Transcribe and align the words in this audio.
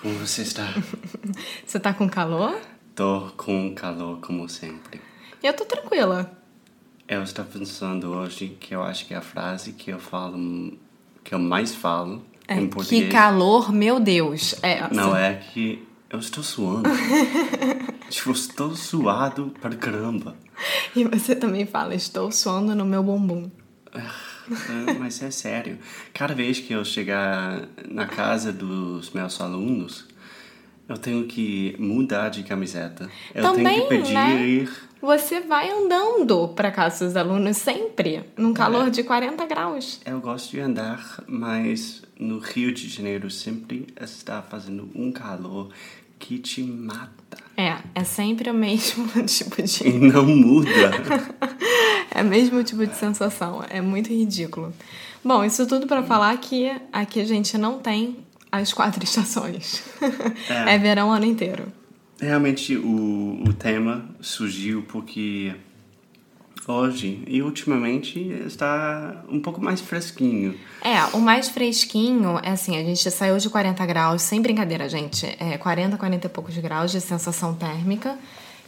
Como 0.00 0.14
você 0.18 0.42
está? 0.42 0.66
Você 1.66 1.78
tá 1.78 1.92
com 1.92 2.08
calor? 2.08 2.58
Tô 2.94 3.30
com 3.36 3.74
calor, 3.74 4.18
como 4.20 4.48
sempre. 4.48 5.00
Eu 5.42 5.54
tô 5.54 5.64
tranquila. 5.64 6.32
Eu 7.06 7.22
estava 7.22 7.48
pensando 7.48 8.10
hoje 8.12 8.56
que 8.60 8.74
eu 8.74 8.82
acho 8.82 9.06
que 9.06 9.14
é 9.14 9.16
a 9.18 9.20
frase 9.22 9.72
que 9.72 9.90
eu 9.90 9.98
falo, 9.98 10.72
que 11.22 11.34
eu 11.34 11.38
mais 11.38 11.74
falo 11.74 12.24
É, 12.48 12.54
em 12.58 12.66
português. 12.68 13.04
que 13.06 13.10
calor, 13.10 13.72
meu 13.72 14.00
Deus. 14.00 14.54
É, 14.62 14.88
Não 14.92 15.14
é 15.16 15.34
que 15.34 15.86
eu 16.10 16.18
estou 16.18 16.42
suando. 16.42 16.88
tipo, 18.08 18.30
estou 18.32 18.74
suado 18.74 19.52
para 19.60 19.74
caramba. 19.76 20.34
E 20.96 21.04
você 21.04 21.34
também 21.36 21.66
fala, 21.66 21.94
estou 21.94 22.30
suando 22.32 22.74
no 22.74 22.84
meu 22.84 23.02
bumbum. 23.02 23.50
É, 24.88 24.92
mas 24.94 25.22
é 25.22 25.30
sério. 25.30 25.78
Cada 26.12 26.34
vez 26.34 26.58
que 26.58 26.72
eu 26.72 26.84
chegar 26.84 27.62
na 27.88 28.06
casa 28.06 28.52
dos 28.52 29.10
meus 29.12 29.40
alunos, 29.40 30.06
eu 30.88 30.96
tenho 30.98 31.24
que 31.26 31.74
mudar 31.78 32.28
de 32.28 32.42
camiseta. 32.42 33.08
Eu 33.34 33.42
tenho 33.42 33.56
Também, 33.56 33.80
que 33.82 33.88
pedir 33.88 34.12
né? 34.14 34.68
Você 35.00 35.40
vai 35.40 35.68
andando 35.68 36.48
para 36.54 36.70
casa 36.70 37.04
dos 37.06 37.16
alunos 37.16 37.56
sempre, 37.56 38.22
num 38.36 38.54
calor 38.54 38.86
É. 38.86 38.90
de 38.90 39.02
40 39.02 39.44
graus. 39.46 40.00
Eu 40.06 40.20
gosto 40.20 40.50
de 40.52 40.60
andar, 40.60 41.24
mas 41.26 42.02
no 42.18 42.38
Rio 42.38 42.72
de 42.72 42.88
Janeiro 42.88 43.28
sempre 43.28 43.86
está 44.00 44.40
fazendo 44.42 44.88
um 44.94 45.10
calor 45.10 45.70
que 46.20 46.38
te 46.38 46.62
mata. 46.62 47.10
É, 47.56 47.78
é 47.96 48.04
sempre 48.04 48.48
o 48.48 48.54
mesmo 48.54 49.08
tipo 49.26 49.60
E 49.60 49.64
de. 49.64 49.88
não 49.98 50.24
muda. 50.24 50.70
É 52.22 52.24
o 52.24 52.28
mesmo 52.28 52.62
tipo 52.62 52.86
de 52.86 52.94
sensação. 52.94 53.64
É 53.68 53.80
muito 53.80 54.10
ridículo. 54.10 54.72
Bom, 55.24 55.44
isso 55.44 55.66
tudo 55.66 55.88
para 55.88 56.04
falar 56.04 56.36
que 56.38 56.72
aqui 56.92 57.20
a 57.20 57.24
gente 57.24 57.58
não 57.58 57.80
tem 57.80 58.18
as 58.50 58.72
quatro 58.72 59.02
estações. 59.04 59.82
É. 60.48 60.74
É, 60.74 60.78
verão 60.78 61.08
o 61.08 61.12
ano 61.12 61.24
inteiro. 61.24 61.66
Realmente 62.20 62.76
o, 62.76 63.42
o 63.44 63.52
tema 63.52 64.08
surgiu 64.20 64.82
porque 64.82 65.52
hoje 66.68 67.24
e 67.26 67.42
ultimamente 67.42 68.20
está 68.46 69.24
um 69.28 69.40
pouco 69.40 69.60
mais 69.60 69.80
fresquinho. 69.80 70.54
É, 70.80 71.04
o 71.16 71.20
mais 71.20 71.48
fresquinho 71.48 72.38
é 72.40 72.50
assim, 72.50 72.76
a 72.76 72.84
gente 72.84 73.10
saiu 73.10 73.36
de 73.36 73.50
40 73.50 73.84
graus, 73.84 74.22
sem 74.22 74.40
brincadeira, 74.40 74.88
gente. 74.88 75.26
É 75.40 75.58
40, 75.58 75.96
40 75.96 76.26
e 76.28 76.30
poucos 76.30 76.56
graus 76.58 76.92
de 76.92 77.00
sensação 77.00 77.52
térmica. 77.52 78.16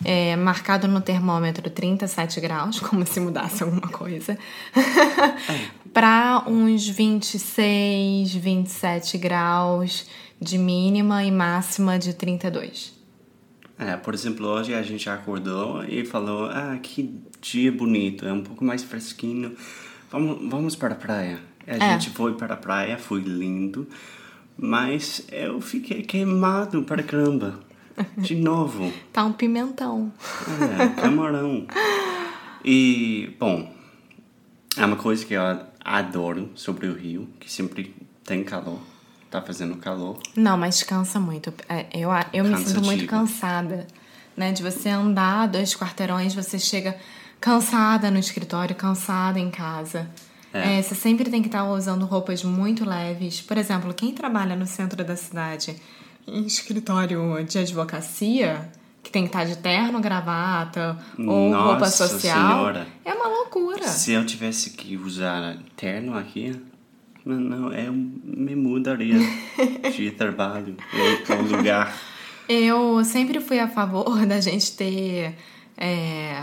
É, 0.03 0.35
marcado 0.37 0.89
no 0.89 1.01
termômetro 1.01 1.69
37 1.71 2.41
graus, 2.41 2.81
como 2.81 3.07
se 3.07 3.21
mudasse 3.21 3.63
alguma 3.63 3.89
coisa. 3.89 4.37
Pra 5.93 6.43
uns 6.47 6.89
26, 6.89 8.35
27 8.35 9.19
graus 9.19 10.07
de 10.41 10.59
mínima 10.59 11.23
e 11.25 11.31
máxima 11.31 11.99
de 11.99 12.13
32. 12.15 12.95
É, 13.79 13.97
por 13.97 14.15
exemplo, 14.15 14.47
hoje 14.47 14.75
a 14.75 14.83
gente 14.83 15.09
acordou 15.09 15.85
e 15.85 16.05
falou: 16.05 16.47
Ah, 16.47 16.79
que 16.83 17.15
dia 17.41 17.71
bonito, 17.73 18.27
é 18.27 18.33
um 18.33 18.43
pouco 18.43 18.65
mais 18.65 18.83
fresquinho. 18.83 19.55
Vamos, 20.11 20.49
vamos 20.51 20.77
para 20.77 20.95
a 20.95 20.97
praia. 20.97 21.41
A 21.67 21.77
É. 21.77 21.93
gente 21.93 22.11
foi 22.11 22.35
para 22.35 22.55
a 22.55 22.57
praia, 22.57 22.99
foi 22.99 23.21
lindo, 23.21 23.89
mas 24.57 25.25
eu 25.31 25.61
fiquei 25.61 26.03
queimado 26.03 26.83
para 26.83 27.03
caramba. 27.03 27.59
De 28.17 28.35
novo. 28.35 28.93
Tá 29.13 29.25
um 29.25 29.33
pimentão. 29.33 30.13
É, 30.79 31.01
camarão. 31.01 31.67
E, 32.65 33.35
bom, 33.39 33.73
é 34.77 34.85
uma 34.85 34.97
coisa 34.97 35.25
que 35.25 35.35
eu 35.35 35.43
adoro 35.85 36.51
sobre 36.55 36.87
o 36.87 36.95
Rio, 36.95 37.29
que 37.39 37.51
sempre 37.51 37.95
tem 38.25 38.43
calor. 38.43 38.81
Tá 39.31 39.43
fazendo 39.43 39.77
calor. 39.77 40.19
Não, 40.37 40.57
mas 40.57 40.83
cansa 40.83 41.19
muito. 41.19 41.53
É, 41.69 41.87
Eu, 41.93 42.11
eu 42.33 42.45
me 42.45 42.57
sinto 42.57 42.83
muito 42.83 43.07
cansada, 43.07 43.87
né? 44.37 44.53
De 44.53 44.63
você 44.63 44.89
andar 44.89 45.49
dois 45.49 45.75
quarteirões, 45.75 46.35
você 46.35 46.59
chega 46.59 46.97
cansada 47.41 48.11
no 48.11 48.19
escritório, 48.19 48.75
cansada 48.75 49.39
em 49.39 49.51
casa. 49.51 50.09
É. 50.53 50.79
É, 50.79 50.83
você 50.83 50.95
sempre 50.95 51.29
tem 51.29 51.43
que 51.43 51.49
estar 51.49 51.69
usando 51.69 52.07
roupas 52.07 52.45
muito 52.45 52.89
leves. 52.89 53.41
Por 53.41 53.59
exemplo, 53.59 53.93
quem 53.93 54.15
trabalha 54.15 54.55
no 54.55 54.67
centro 54.67 55.05
da 55.05 55.17
cidade 55.17 55.77
em 56.27 56.45
escritório 56.47 57.45
de 57.45 57.59
advocacia, 57.59 58.71
que 59.03 59.11
tem 59.11 59.23
que 59.25 59.29
estar 59.29 59.45
de 59.45 59.57
terno, 59.59 60.01
gravata 60.01 60.99
ou 61.19 61.53
roupa 61.53 61.81
Nossa 61.81 62.09
social, 62.09 62.49
Senhora. 62.49 62.87
é 63.05 63.13
uma 63.13 63.29
loucura. 63.29 63.87
Se 63.87 64.13
eu 64.13 64.25
tivesse 64.25 64.71
que 64.71 64.97
usar 64.97 65.59
terno 65.77 66.17
aqui, 66.17 66.59
não, 67.25 67.37
não, 67.39 67.73
eu 67.73 67.93
me 67.93 68.55
mudaria 68.55 69.17
de 69.95 70.11
trabalho 70.13 70.77
ou 71.29 71.43
lugar. 71.57 71.95
Eu 72.49 73.05
sempre 73.05 73.41
fui 73.41 73.59
a 73.59 73.69
favor 73.69 74.25
da 74.27 74.41
gente 74.41 74.73
ter. 74.77 75.35
é, 75.77 76.43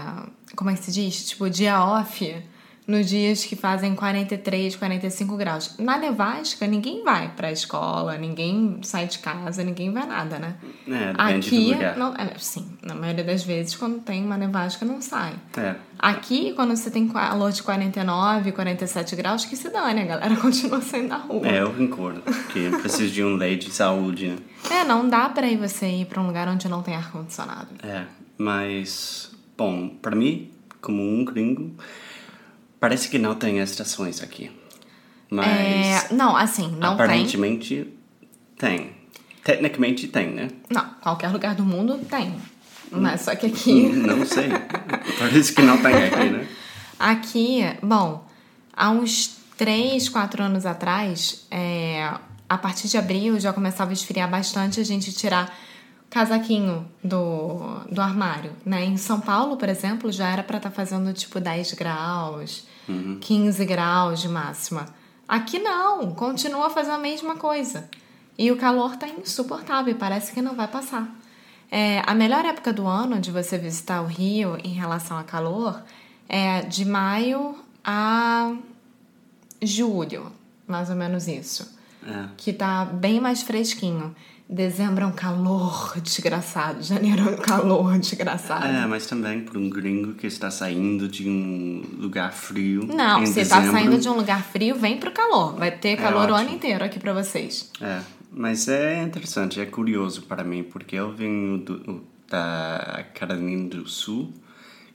como 0.55 0.69
é 0.69 0.73
que 0.73 0.83
se 0.83 0.91
diz? 0.91 1.29
Tipo, 1.29 1.49
dia 1.49 1.83
off 1.83 2.43
nos 2.87 3.07
dias 3.07 3.45
que 3.45 3.55
fazem 3.55 3.95
43, 3.95 4.75
45 4.75 5.37
graus. 5.37 5.75
Na 5.77 5.97
nevasca, 5.97 6.65
ninguém 6.67 7.03
vai 7.03 7.31
pra 7.35 7.51
escola, 7.51 8.17
ninguém 8.17 8.79
sai 8.81 9.07
de 9.07 9.19
casa, 9.19 9.63
ninguém 9.63 9.91
vai 9.93 10.05
nada, 10.05 10.39
né? 10.39 10.55
É, 10.87 11.13
Aqui, 11.17 11.75
não, 11.95 12.13
é, 12.15 12.33
sim, 12.37 12.65
na 12.83 12.95
maioria 12.95 13.23
das 13.23 13.43
vezes, 13.43 13.75
quando 13.75 13.99
tem 13.99 14.23
uma 14.25 14.35
nevasca, 14.37 14.83
não 14.83 15.01
sai. 15.01 15.33
É, 15.55 15.75
Aqui, 15.99 16.53
quando 16.53 16.75
você 16.75 16.89
tem 16.89 17.07
calor 17.07 17.51
de 17.51 17.61
49, 17.61 18.51
47 18.51 19.15
graus, 19.15 19.45
que 19.45 19.55
se 19.55 19.69
dane, 19.69 20.01
a 20.01 20.05
galera 20.05 20.35
continua 20.41 20.81
saindo 20.81 21.09
na 21.09 21.17
rua. 21.17 21.47
é, 21.47 21.61
eu 21.61 21.71
concordo. 21.73 22.21
Que 22.51 22.69
preciso 22.81 23.13
de 23.13 23.23
um 23.23 23.35
lei 23.35 23.55
de 23.57 23.71
saúde, 23.71 24.29
né? 24.29 24.37
É, 24.71 24.83
não 24.83 25.07
dá 25.07 25.29
pra 25.29 25.47
ir 25.47 25.57
você 25.57 25.87
ir 25.87 26.05
pra 26.05 26.19
um 26.21 26.27
lugar 26.27 26.47
onde 26.47 26.67
não 26.67 26.81
tem 26.81 26.95
ar-condicionado. 26.95 27.67
É, 27.83 28.05
mas, 28.37 29.31
bom, 29.57 29.87
para 30.01 30.15
mim, 30.15 30.49
como 30.81 31.01
um 31.03 31.23
gringo, 31.23 31.75
parece 32.81 33.07
que 33.07 33.17
não 33.17 33.35
tem 33.35 33.59
estações 33.59 34.21
aqui. 34.21 34.51
Mas 35.29 35.47
É, 35.47 36.07
não, 36.13 36.35
assim, 36.35 36.67
não 36.71 36.97
tem. 36.97 37.05
aparentemente 37.05 37.87
tem. 38.57 38.91
Tecnicamente 39.43 40.07
tem, 40.09 40.31
né? 40.31 40.49
Não, 40.69 40.85
qualquer 41.01 41.29
lugar 41.29 41.55
do 41.55 41.63
mundo 41.63 41.97
tem. 42.09 42.35
Mas 42.91 43.21
só 43.21 43.33
que 43.35 43.45
aqui. 43.45 43.83
Não 43.83 44.25
sei. 44.25 44.49
Parece 45.17 45.53
que 45.53 45.61
não 45.61 45.77
tem 45.81 45.93
aqui, 45.95 46.29
né? 46.29 46.47
Aqui, 46.99 47.61
bom, 47.81 48.27
há 48.75 48.89
uns 48.89 49.37
3, 49.57 50.09
4 50.09 50.43
anos 50.43 50.65
atrás, 50.65 51.47
é, 51.49 52.11
a 52.49 52.57
partir 52.57 52.87
de 52.89 52.97
abril 52.97 53.39
já 53.39 53.53
começava 53.53 53.91
a 53.91 53.93
esfriar 53.93 54.29
bastante 54.29 54.79
a 54.79 54.83
gente 54.83 55.13
tirar 55.13 55.55
casaquinho 56.09 56.85
do, 57.01 57.79
do 57.89 58.01
armário, 58.01 58.51
né? 58.65 58.83
Em 58.83 58.97
São 58.97 59.21
Paulo, 59.21 59.55
por 59.55 59.69
exemplo, 59.69 60.11
já 60.11 60.27
era 60.29 60.43
pra 60.43 60.57
estar 60.57 60.69
fazendo 60.71 61.13
tipo 61.13 61.39
10 61.39 61.73
graus, 61.73 62.65
15 63.19 63.65
graus 63.65 64.19
de 64.19 64.29
máxima. 64.29 64.85
Aqui 65.27 65.59
não, 65.59 66.13
continua 66.13 66.69
fazendo 66.69 66.95
a 66.95 66.99
mesma 66.99 67.35
coisa. 67.35 67.89
E 68.37 68.51
o 68.51 68.57
calor 68.57 68.95
tá 68.95 69.07
insuportável 69.07 69.93
e 69.93 69.97
parece 69.97 70.33
que 70.33 70.41
não 70.41 70.55
vai 70.55 70.67
passar. 70.67 71.09
É, 71.69 72.01
a 72.05 72.13
melhor 72.13 72.43
época 72.43 72.73
do 72.73 72.85
ano 72.85 73.19
de 73.19 73.31
você 73.31 73.57
visitar 73.57 74.01
o 74.01 74.07
Rio 74.07 74.57
em 74.63 74.73
relação 74.73 75.17
a 75.17 75.23
calor 75.23 75.81
é 76.27 76.61
de 76.63 76.83
maio 76.83 77.55
a 77.83 78.53
julho, 79.61 80.31
mais 80.67 80.89
ou 80.89 80.95
menos 80.95 81.27
isso. 81.27 81.77
É. 82.05 82.27
Que 82.35 82.51
tá 82.51 82.83
bem 82.83 83.21
mais 83.21 83.41
fresquinho. 83.41 84.15
Dezembro 84.51 85.05
é 85.05 85.07
um 85.07 85.13
calor 85.13 85.93
desgraçado, 86.01 86.83
janeiro 86.83 87.21
é 87.21 87.31
um 87.31 87.37
calor 87.37 87.97
desgraçado. 87.97 88.65
É, 88.65 88.85
mas 88.85 89.05
também 89.05 89.39
para 89.39 89.57
um 89.57 89.69
gringo 89.69 90.13
que 90.13 90.27
está 90.27 90.51
saindo 90.51 91.07
de 91.07 91.29
um 91.29 91.81
lugar 91.97 92.33
frio. 92.33 92.85
Não, 92.85 93.25
se 93.25 93.45
tá 93.45 93.61
dezembro, 93.61 93.71
saindo 93.71 93.97
de 93.97 94.09
um 94.09 94.13
lugar 94.13 94.43
frio, 94.43 94.75
vem 94.75 94.97
pro 94.97 95.09
calor. 95.11 95.55
Vai 95.55 95.71
ter 95.71 95.95
calor 95.95 96.29
o 96.29 96.33
ano 96.33 96.49
inteiro 96.49 96.83
aqui 96.83 96.99
pra 96.99 97.13
vocês. 97.13 97.71
É, 97.79 98.01
mas 98.29 98.67
é 98.67 99.01
interessante, 99.01 99.61
é 99.61 99.65
curioso 99.65 100.23
para 100.23 100.43
mim, 100.43 100.63
porque 100.63 100.97
eu 100.97 101.13
venho 101.13 101.57
do, 101.59 102.03
da 102.27 103.05
Carolina 103.13 103.69
do 103.69 103.87
Sul, 103.87 104.33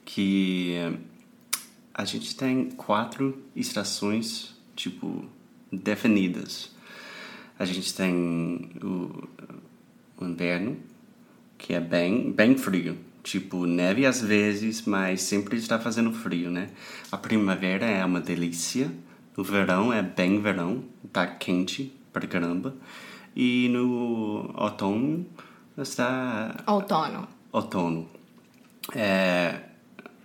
que 0.05 0.75
a 1.91 2.05
gente 2.05 2.35
tem 2.35 2.69
quatro 2.69 3.41
estações, 3.55 4.55
tipo, 4.75 5.25
definidas. 5.71 6.76
A 7.59 7.65
gente 7.65 7.93
tem 7.93 8.69
o, 8.83 9.27
o 10.19 10.25
inverno, 10.25 10.77
que 11.57 11.73
é 11.73 11.79
bem, 11.79 12.31
bem 12.31 12.57
frio. 12.57 12.97
Tipo, 13.23 13.65
neve 13.65 14.05
às 14.05 14.21
vezes, 14.21 14.85
mas 14.85 15.21
sempre 15.23 15.57
está 15.57 15.77
fazendo 15.79 16.13
frio, 16.13 16.49
né? 16.49 16.69
A 17.11 17.17
primavera 17.17 17.85
é 17.85 18.03
uma 18.05 18.21
delícia. 18.21 18.91
O 19.35 19.43
verão 19.43 19.91
é 19.91 20.01
bem 20.01 20.41
verão, 20.41 20.83
tá 21.11 21.27
quente 21.27 21.93
pra 22.13 22.25
caramba. 22.25 22.73
E 23.35 23.67
no 23.69 24.51
outono 24.55 25.25
está 25.77 26.55
Outono. 26.65 27.27
outono. 27.51 28.07
É, 28.95 29.59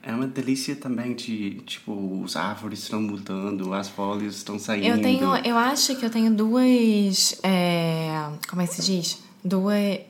é 0.02 0.12
uma 0.12 0.26
delícia 0.26 0.74
também 0.74 1.14
de, 1.14 1.60
tipo, 1.66 1.92
os 2.22 2.36
árvores 2.36 2.80
estão 2.80 3.00
mudando, 3.00 3.72
as 3.72 3.88
folhas 3.88 4.34
estão 4.36 4.58
saindo. 4.58 4.86
Eu 4.86 5.00
tenho, 5.00 5.36
eu 5.36 5.56
acho 5.56 5.94
que 5.96 6.04
eu 6.04 6.10
tenho 6.10 6.34
duas, 6.34 7.38
é, 7.42 8.28
como 8.48 8.62
é 8.62 8.66
que 8.66 8.74
se 8.74 8.82
diz? 8.82 9.22
Duas, 9.44 10.00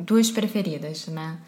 duas 0.00 0.30
preferidas, 0.30 1.06
né? 1.08 1.38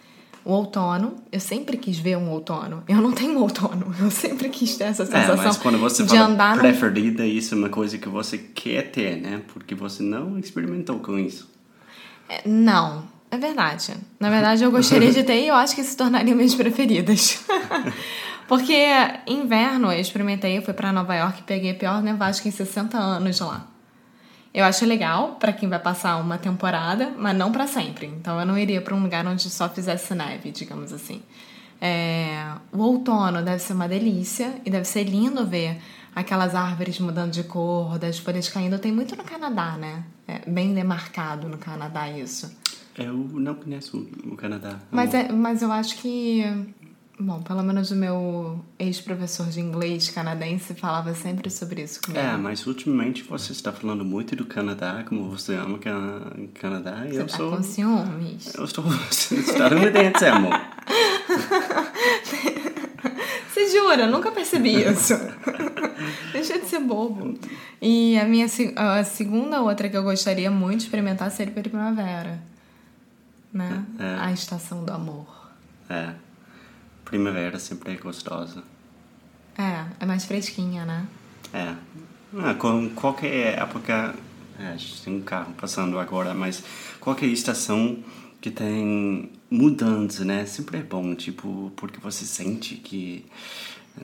O 0.44 0.52
outono, 0.52 1.16
eu 1.32 1.40
sempre 1.40 1.78
quis 1.78 1.98
ver 1.98 2.18
um 2.18 2.28
outono. 2.28 2.84
Eu 2.86 3.00
não 3.00 3.12
tenho 3.12 3.38
outono, 3.40 3.94
eu 3.98 4.10
sempre 4.10 4.50
quis 4.50 4.76
ter 4.76 4.84
essa 4.84 5.04
É, 5.04 5.06
sensação 5.06 5.36
mas 5.36 5.56
quando 5.56 5.78
você 5.78 6.04
de 6.04 6.16
andar 6.16 6.58
preferida, 6.58 7.26
isso 7.26 7.54
é 7.54 7.56
uma 7.58 7.70
coisa 7.70 7.96
que 7.96 8.08
você 8.10 8.36
quer 8.36 8.90
ter, 8.90 9.16
né? 9.16 9.40
Porque 9.48 9.74
você 9.74 10.02
não 10.02 10.38
experimentou 10.38 10.98
com 10.98 11.18
isso. 11.18 11.50
É, 12.28 12.46
Não, 12.46 13.04
é 13.34 13.38
verdade. 13.38 13.94
Na 14.18 14.30
verdade, 14.30 14.64
eu 14.64 14.70
gostaria 14.70 15.12
de 15.12 15.22
ter 15.22 15.44
e 15.44 15.48
eu 15.48 15.54
acho 15.54 15.74
que 15.74 15.82
se 15.82 15.96
tornariam 15.96 16.36
minhas 16.36 16.54
preferidas. 16.54 17.44
Porque 18.46 18.74
inverno 19.26 19.90
eu 19.92 20.00
experimentei, 20.00 20.58
eu 20.58 20.62
fui 20.62 20.74
pra 20.74 20.92
Nova 20.92 21.14
York 21.14 21.40
e 21.40 21.42
peguei 21.44 21.70
a 21.70 21.74
pior 21.74 22.02
nevasca 22.02 22.46
em 22.46 22.50
60 22.50 22.96
anos 22.96 23.40
lá. 23.40 23.66
Eu 24.52 24.64
acho 24.64 24.84
legal 24.86 25.36
pra 25.40 25.52
quem 25.52 25.68
vai 25.68 25.78
passar 25.78 26.16
uma 26.16 26.38
temporada, 26.38 27.12
mas 27.18 27.36
não 27.36 27.50
pra 27.50 27.66
sempre. 27.66 28.06
Então 28.06 28.38
eu 28.38 28.46
não 28.46 28.56
iria 28.56 28.80
pra 28.80 28.94
um 28.94 29.02
lugar 29.02 29.26
onde 29.26 29.50
só 29.50 29.68
fizesse 29.68 30.14
neve, 30.14 30.52
digamos 30.52 30.92
assim. 30.92 31.22
É, 31.80 32.52
o 32.72 32.78
outono 32.78 33.42
deve 33.42 33.58
ser 33.58 33.72
uma 33.72 33.88
delícia 33.88 34.54
e 34.64 34.70
deve 34.70 34.84
ser 34.84 35.04
lindo 35.04 35.44
ver 35.44 35.80
aquelas 36.14 36.54
árvores 36.54 37.00
mudando 37.00 37.32
de 37.32 37.42
cor, 37.42 37.98
das 37.98 38.18
folhas 38.18 38.48
caindo. 38.48 38.78
Tem 38.78 38.92
muito 38.92 39.16
no 39.16 39.24
Canadá, 39.24 39.76
né? 39.76 40.04
É 40.28 40.48
bem 40.48 40.72
demarcado 40.72 41.48
no 41.48 41.58
Canadá 41.58 42.08
isso. 42.08 42.56
Eu 42.96 43.12
não 43.14 43.54
conheço 43.54 44.06
o 44.24 44.36
Canadá. 44.36 44.78
Mas, 44.90 45.12
é, 45.14 45.30
mas 45.32 45.62
eu 45.62 45.70
acho 45.72 45.96
que. 45.98 46.42
Bom, 47.18 47.40
pelo 47.42 47.62
menos 47.62 47.92
o 47.92 47.94
meu 47.96 48.58
ex-professor 48.76 49.46
de 49.46 49.60
inglês 49.60 50.10
canadense 50.10 50.74
falava 50.74 51.14
sempre 51.14 51.48
sobre 51.48 51.82
isso 51.82 52.00
comigo. 52.02 52.18
É, 52.24 52.36
mas 52.36 52.66
ultimamente 52.66 53.22
você 53.22 53.52
está 53.52 53.70
falando 53.72 54.04
muito 54.04 54.34
do 54.34 54.44
Canadá, 54.44 55.04
como 55.08 55.30
você 55.30 55.54
ama 55.54 55.78
Cana- 55.78 56.32
Canadá, 56.54 57.04
e 57.06 57.12
Você 57.12 57.20
eu 57.20 57.26
tá 57.28 57.36
sou... 57.36 57.56
com 57.56 57.62
ciúmes? 57.62 58.52
Eu 58.54 58.64
estou 58.64 58.84
estadunidense, 59.14 60.24
amor. 60.26 60.54
Você 63.48 63.68
jura? 63.70 64.06
Nunca 64.08 64.32
percebi 64.32 64.82
isso. 64.82 65.14
Deixa 66.32 66.58
de 66.58 66.66
ser 66.66 66.80
bobo. 66.80 67.38
E 67.80 68.18
a 68.18 68.24
minha 68.24 68.46
a 68.76 69.04
segunda 69.04 69.60
outra 69.62 69.88
que 69.88 69.96
eu 69.96 70.02
gostaria 70.02 70.50
muito 70.50 70.78
de 70.80 70.84
experimentar 70.86 71.30
seria 71.30 71.54
a 71.56 71.62
primavera. 71.62 72.42
Né? 73.54 73.86
É. 74.00 74.16
A 74.20 74.32
estação 74.32 74.84
do 74.84 74.92
amor. 74.92 75.26
É, 75.88 76.12
primavera 77.04 77.58
sempre 77.58 77.92
é 77.92 77.96
gostosa. 77.96 78.64
É, 79.56 79.84
é 80.00 80.06
mais 80.06 80.24
fresquinha, 80.24 80.84
né? 80.84 81.06
É. 81.52 81.74
Ah, 82.36 82.54
com 82.54 82.90
qualquer 82.90 83.56
época. 83.58 84.14
É, 84.58 84.68
a 84.68 84.76
gente 84.76 85.02
tem 85.02 85.16
um 85.16 85.22
carro 85.22 85.52
passando 85.54 85.98
agora, 85.98 86.34
mas 86.34 86.62
qualquer 87.00 87.26
estação 87.26 87.98
que 88.40 88.50
tem 88.50 89.30
mudança, 89.50 90.24
né? 90.24 90.44
Sempre 90.46 90.78
é 90.78 90.82
bom, 90.82 91.14
tipo, 91.14 91.72
porque 91.76 92.00
você 92.00 92.24
sente 92.24 92.74
que 92.74 93.24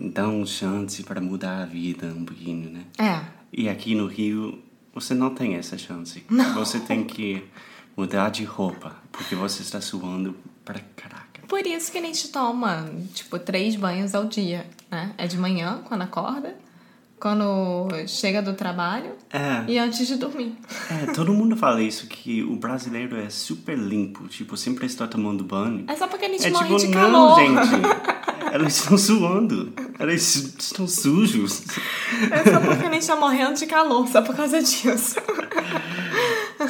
dá 0.00 0.28
um 0.28 0.46
chance 0.46 1.02
para 1.02 1.20
mudar 1.20 1.62
a 1.62 1.66
vida 1.66 2.06
um 2.06 2.24
pouquinho, 2.24 2.70
né? 2.70 2.84
É. 2.98 3.24
E 3.52 3.68
aqui 3.68 3.94
no 3.94 4.06
Rio, 4.06 4.62
você 4.94 5.14
não 5.14 5.34
tem 5.34 5.56
essa 5.56 5.76
chance. 5.76 6.24
Você 6.54 6.78
tem 6.80 7.04
que 7.04 7.44
mudar 7.96 8.30
de 8.30 8.44
roupa, 8.44 8.94
porque 9.12 9.34
você 9.34 9.62
está 9.62 9.80
suando 9.80 10.34
pra 10.64 10.80
caraca. 10.96 11.20
Por 11.48 11.66
isso 11.66 11.90
que 11.90 11.98
a 11.98 12.02
gente 12.02 12.28
toma, 12.28 12.88
tipo, 13.12 13.38
três 13.38 13.74
banhos 13.76 14.14
ao 14.14 14.24
dia, 14.26 14.66
né? 14.90 15.12
É 15.18 15.26
de 15.26 15.36
manhã, 15.36 15.80
quando 15.86 16.02
acorda, 16.02 16.54
quando 17.18 17.88
chega 18.06 18.40
do 18.40 18.54
trabalho 18.54 19.12
É. 19.32 19.64
e 19.68 19.78
antes 19.78 20.06
de 20.06 20.16
dormir. 20.16 20.56
É, 20.90 21.12
todo 21.12 21.34
mundo 21.34 21.56
fala 21.56 21.82
isso, 21.82 22.06
que 22.06 22.42
o 22.42 22.56
brasileiro 22.56 23.16
é 23.16 23.28
super 23.28 23.76
limpo, 23.76 24.26
tipo, 24.28 24.56
sempre 24.56 24.86
está 24.86 25.06
tomando 25.06 25.44
banho. 25.44 25.84
É 25.88 25.96
só 25.96 26.06
porque 26.06 26.24
a 26.24 26.28
gente 26.28 26.46
É 26.46 26.50
morre 26.50 26.66
tipo, 26.68 26.78
de 26.78 26.88
não, 26.88 27.00
calor. 27.34 27.40
gente. 27.40 28.10
Elas 28.52 28.76
estão 28.78 28.98
suando. 28.98 29.72
Elas 29.98 30.34
estão 30.34 30.88
sujos. 30.88 31.62
É 32.32 32.50
só 32.50 32.58
porque 32.58 32.84
a 32.86 32.90
gente 32.92 33.06
tá 33.06 33.14
morrendo 33.14 33.54
de 33.54 33.66
calor, 33.66 34.08
só 34.08 34.22
por 34.22 34.34
causa 34.34 34.60
disso. 34.60 35.16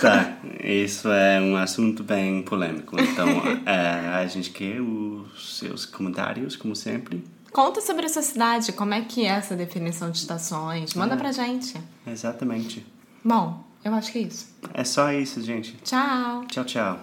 Tá, 0.00 0.38
isso 0.64 1.08
é 1.08 1.40
um 1.40 1.56
assunto 1.56 2.02
bem 2.02 2.42
polêmico. 2.42 2.96
Então, 3.00 3.28
é, 3.66 4.08
a 4.16 4.26
gente 4.26 4.50
quer 4.50 4.80
os 4.80 5.58
seus 5.58 5.84
comentários, 5.84 6.56
como 6.56 6.74
sempre. 6.74 7.22
Conta 7.52 7.80
sobre 7.80 8.06
a 8.06 8.08
sua 8.08 8.22
cidade, 8.22 8.72
como 8.72 8.94
é 8.94 9.02
que 9.02 9.26
é 9.26 9.28
essa 9.28 9.54
definição 9.54 10.10
de 10.10 10.18
estações. 10.18 10.94
Manda 10.94 11.16
pra 11.16 11.32
gente. 11.32 11.74
Exatamente. 12.06 12.86
Bom, 13.24 13.62
eu 13.84 13.92
acho 13.92 14.12
que 14.12 14.18
é 14.18 14.22
isso. 14.22 14.48
É 14.72 14.84
só 14.84 15.12
isso, 15.12 15.42
gente. 15.42 15.76
Tchau! 15.82 16.44
Tchau, 16.46 16.64
tchau. 16.64 17.00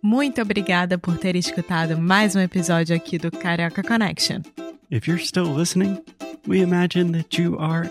Muito 0.00 0.40
obrigada 0.40 0.98
por 0.98 1.16
ter 1.18 1.36
escutado 1.36 1.96
mais 1.98 2.34
um 2.34 2.40
episódio 2.40 2.96
aqui 2.96 3.18
do 3.18 3.30
Carioca 3.30 3.82
Connection. 3.82 4.40
If 4.90 5.06
you're 5.06 5.22
still 5.22 5.54
listening, 5.54 5.98
we 6.46 6.60
imagine 6.60 7.12
that 7.12 7.40
you 7.40 7.56
are 7.58 7.90